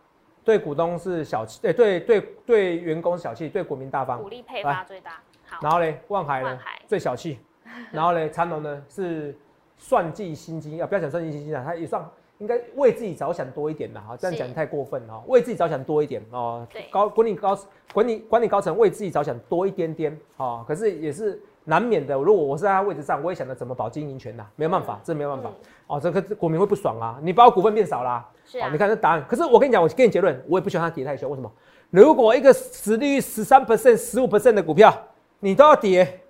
[0.45, 5.13] 对股东是小气，对对对对员工小气，对股民大方，鼓励配发最大。
[5.47, 7.39] 好，然后嘞，万海呢最小气，
[7.91, 9.35] 然后嘞，长隆呢是
[9.79, 12.05] 算计心机啊，不要讲算计心机啊，他也算
[12.39, 16.67] 应该为自己着想多一点的哈，这样讲太过分了，为自己着想多一点哦。
[16.91, 17.59] 高管理高
[17.93, 21.41] 管理管理高层为自己着想多一点点啊，可是也是。
[21.65, 25.51] 难免的，如果我是在他位置上，我也想着怎么保经营权呐，没有办法，这没有办法。
[25.87, 28.27] 哦，这个股民会不爽啊，你把我股份变少啦。
[28.45, 28.69] 是啊。
[28.71, 31.31] 你看这答案，可是我跟你讲，我给你结论，我也不喜欢它跌太凶。
[31.31, 31.51] 为什么？
[31.91, 34.93] 如果一个实利率十三 percent、十五 percent 的股票，
[35.41, 36.21] 你都要跌，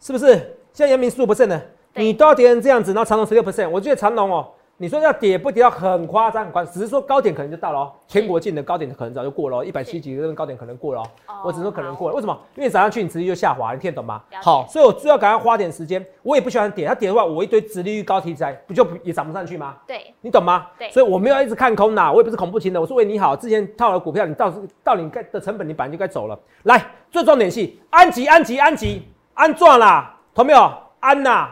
[0.00, 0.26] 是不是？
[0.72, 1.62] 现在阳明十五 percent 的，
[1.94, 4.48] 你都要跌成这样子，然后长隆十六 percent，我觉得长隆哦。
[4.78, 7.92] 你说要跌不跌到很夸张，很夸张，只是说高点可能就到了哦。
[8.06, 11.06] 全国性的高点可能早就过了，一百七几个高点可能过了哦。
[11.42, 12.38] 我只说可能过了，为什么？
[12.56, 14.22] 因为涨上去你直接就下滑，你听得懂吗？
[14.42, 16.04] 好，所以我就要赶快花点时间。
[16.22, 19.76] 我也不喜欢跌，它跌的话，我一堆直利率高题材不就也涨不上去吗？
[19.86, 20.66] 对，你懂吗？
[20.78, 23.34] 对，所以我没有一直看空呐，我也不是恐怖情人，我是为你好。
[23.34, 24.52] 之前套了股票，你到
[24.84, 26.38] 到你该的成本，你本来就该走了。
[26.64, 30.70] 来，最重点是安吉，安吉，安吉，安赚啦，懂没有？
[31.00, 31.48] 安呐，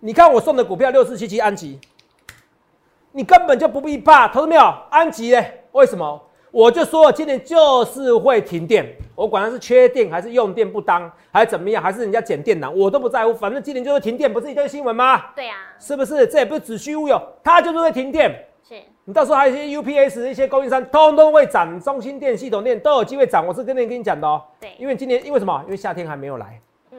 [0.00, 1.78] 你看我送的股票六四七七安吉。
[3.12, 4.62] 你根本就不必怕，投资没有？
[4.90, 5.64] 安吉嘞？
[5.72, 6.20] 为什么？
[6.50, 15.30] 我就说今年就是会停电，我管它是缺电还是用电不当，还是怎么样，还是人家剪电缆，我都不在乎，反正今年就是停电，不是一堆新闻吗？
[15.34, 16.26] 对呀，是不是？
[16.26, 18.30] 这也不是子虚乌有，它就是会停电。
[18.62, 23.46] 是你到时候还有一些 UPS 一些供应商，通通会涨，中心电、系统电都有机会涨。
[23.46, 24.42] 我是跟你跟你讲的哦。
[24.60, 25.60] 对，因为今年因为什么？
[25.64, 26.60] 因为夏天还没有来。
[26.90, 26.98] 嗯。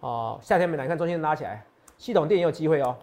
[0.00, 1.64] 哦，夏天没来，看中心拉起来，
[1.96, 2.96] 系统电也有机会哦。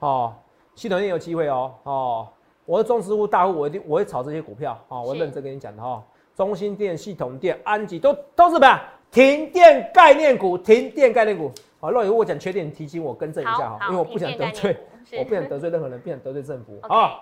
[0.00, 0.34] 哦。
[0.76, 2.28] 系统也有机会哦哦，
[2.66, 6.00] 我是中实户大户，我一定我会炒这些股票啊，我认真跟你讲的哈。
[6.36, 8.80] 中心店、系统店、安吉都都是什么？
[9.10, 11.50] 停电概念股，停电概念股。
[11.80, 14.76] 好，若有我讲缺点，提醒我更正一下哈，因为我不想得罪，
[15.18, 17.20] 我不想得罪任何人，不想得罪政府 啊。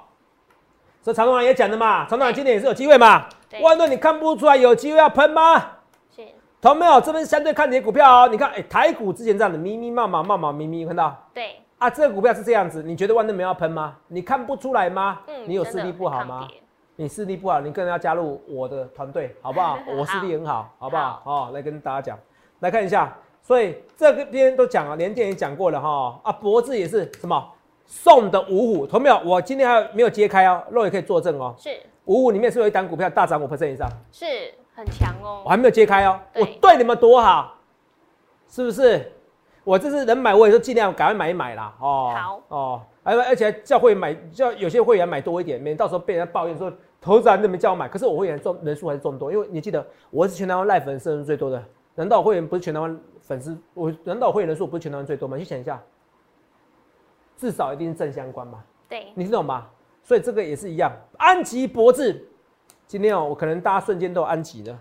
[1.00, 3.28] 所以长东也讲的嘛，长东今年也是有机会嘛。
[3.62, 5.60] 万润你看不出来有机会要喷吗？
[6.16, 6.22] 是。
[6.60, 7.00] 同没有？
[7.00, 11.16] 这边相对看你的股票哦，你看，哎，台股之前这样的密密麻麻、密密密密，看到？
[11.32, 11.60] 对。
[11.78, 13.96] 啊，这个股票是这样子，你觉得万能没要喷吗？
[14.08, 15.20] 你看不出来吗？
[15.26, 16.48] 嗯，你有视力不好吗？
[16.96, 19.78] 你视力不好，你更要加入我的团队，好不好？
[19.98, 21.20] 我视力很好，好不好？
[21.24, 22.18] 好，来跟大家讲，
[22.60, 23.14] 来看一下。
[23.42, 26.18] 所以这个边都讲了，连电也讲过了哈。
[26.22, 27.52] 啊，脖子也是什么
[27.84, 29.18] 送的五虎，同没有？
[29.24, 31.54] 我今天还没有揭开哦，肉也可以作证哦。
[31.58, 31.68] 是
[32.06, 34.24] 五虎里面是有一档股票大涨五 percent 以上，是
[34.74, 35.42] 很强哦。
[35.44, 37.58] 我还没有揭开哦，我对你们多好，
[38.48, 39.12] 是不是？
[39.64, 41.74] 我这次能买，我也是尽量赶快买一买啦。
[41.81, 47.88] 哦，好哦，而而且叫会买，叫有些会员买多一点，免到时候被人家抱怨说投资人那边叫我买。
[47.88, 51.62] 可是我会员众人数还是众多，因为你记得我是全台湾赖粉丝人数最多的。
[51.94, 53.57] 难道会员不是全台湾粉丝？
[53.72, 55.38] 我难道会员人数不是全台湾最多吗？
[55.38, 55.83] 去想一下，
[57.38, 58.62] 至少一定是正相关嘛。
[58.88, 59.66] 对，你懂吗？
[60.03, 60.92] 所以这个也是一样。
[61.16, 62.29] 安吉博智，
[62.87, 64.77] 今天哦，我可能大家瞬间都有安吉的。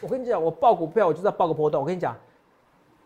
[0.00, 1.80] 我跟你讲，我报股票我就是要报个波动。
[1.80, 2.16] 我跟你讲。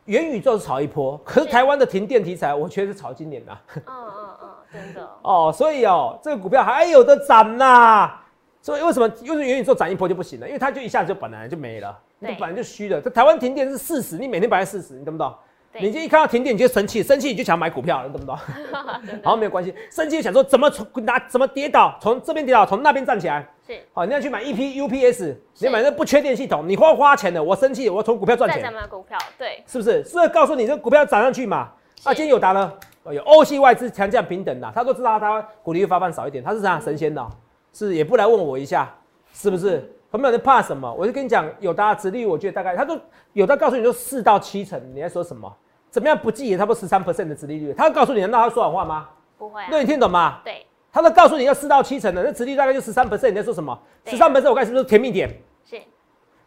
[0.06, 3.58] 元宇宙是炒一波，可是台湾的停电题材，我觉得是炒今年的。
[3.76, 5.08] 嗯嗯嗯，真的。
[5.22, 8.18] 哦，所以哦，这个股票还有的涨呐。
[8.60, 10.46] 所以为什么又是元宇宙涨一波就不行了？
[10.46, 13.00] 因为它就一下子就本来就没了，你本来就虚的。
[13.00, 15.34] 这台湾停电是事实，你每天摆在事实，你懂不懂？
[15.80, 18.36] 你就一看到停电你就生气，生气你就想买股票，你懂不懂？
[19.24, 23.46] 好，没有关系，生气想说怎么从哪怎么跌倒，从这边跌倒，从那边站起来。
[23.66, 28.62] 是，好，你要去买 E P U P S，你买那不缺电系统，你花花钱的，我生气，我从股票赚钱。
[28.62, 30.04] 再买股票，对，是不是？
[30.04, 31.68] 是告诉你这股票涨上去嘛？
[32.04, 32.72] 啊，今天有达呢，
[33.10, 37.26] 有欧系外资强降平等的，他都知道他股利发放少一点，他是啥神仙的？
[37.72, 38.94] 是也不来问我一下，
[39.32, 39.90] 是不是？
[40.12, 40.92] 有没有人怕什么？
[40.92, 43.00] 我就跟你讲，有达直率，我觉得大概他都
[43.32, 45.50] 有的告诉你说四到七成，你在说什么？
[45.92, 49.10] 怎么样不计也差不多十三 percent 的殖利率，他告诉你，难道他说谎话吗？
[49.36, 49.60] 不会。
[49.70, 50.40] 那你听懂吗？
[50.42, 50.64] 对。
[50.90, 53.78] 他都告诉你要四到七成的，那殖利率大概就十三 percent，你在说什么？
[54.06, 55.28] 十三 percent 我看是不是甜蜜点？
[55.62, 55.78] 是。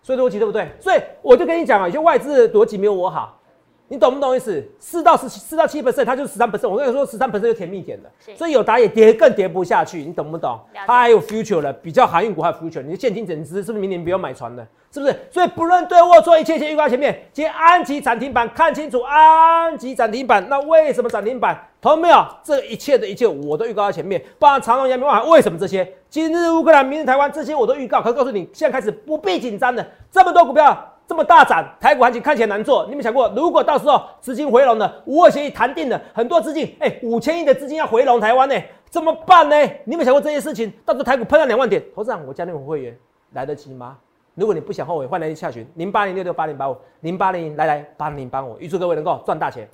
[0.01, 0.67] 所以逻辑对不对？
[0.79, 3.39] 所以我就跟你讲啊，有些外资逻辑没有我好，
[3.87, 4.63] 你懂不懂意思？
[4.79, 6.67] 四到十七，四到七 percent，它就是十三 percent。
[6.67, 9.99] 我跟你说，十三 percent 就甜蜜点了，所以有打也跌，更跌不下去。
[9.99, 10.59] 你懂不懂？
[10.87, 12.81] 它还有 future 了，比较航运股还有 future。
[12.81, 14.67] 你的现金整资是不是明年不要买船了？
[14.91, 15.15] 是不是？
[15.29, 17.27] 所以不论对或错，一切先预告前面。
[17.31, 20.43] 今天安吉涨停板，看清楚安吉涨停板。
[20.49, 21.55] 那为什么涨停板？
[21.79, 22.25] 同有没有？
[22.43, 24.19] 这一切的一切我都预告在前面。
[24.39, 25.87] 包含长隆、阳明、万海，为什么这些？
[26.09, 28.01] 今日乌克兰，明日台湾，这些我都预告。
[28.01, 30.91] 可告诉你，现在开始不必紧张的，这么多股票。
[31.07, 32.85] 这么大涨，台股行情看起来难做。
[32.87, 38.55] 你们想过，如果到时候资金回笼了，五二协议谈定了，很多资金，哎，五千亿的资金要回笼台湾呢，
[38.89, 39.55] 怎么办呢？
[39.85, 40.71] 你们想过这些事情？
[40.83, 42.97] 到时候台股碰到两万点，投资长，我加你们会员
[43.33, 43.97] 来得及吗？
[44.33, 49.67] 如果你不想后悔，欢迎下群零八零六六八零八五零八零来来八零帮我，预祝各位能够赚大钱。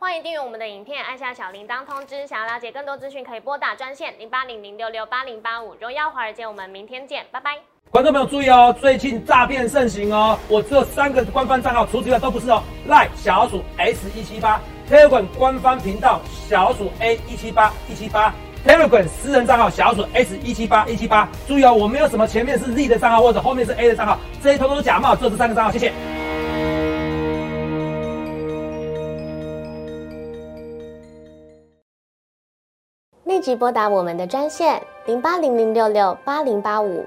[0.00, 2.26] 欢迎订阅我们的影片，按下小铃铛通知。
[2.26, 5.74] 想要了解更多资讯，可以拨打专线零八零零六六八零八五。
[5.80, 7.77] 荣耀华尔街，我们明天见，拜拜。
[7.90, 12.62] 观众朋友注意哦，最近诈骗盛行哦，我只有三个官方账号，除此之外都不是哦。
[12.86, 18.34] 赖小鼠 S 一七八，Telegram 官方频道小鼠 A 一七八一七八
[18.66, 21.26] ，Telegram 私人账号小鼠 S 一七八一七八。
[21.46, 25.90] 注意哦，我没有什么前面是 Z 的账号或者后面是 A 的账号，这些通通是假冒，只有这三个账号，谢谢。
[33.24, 37.06] 立即拨打我们的专线零八零零六六八零八五。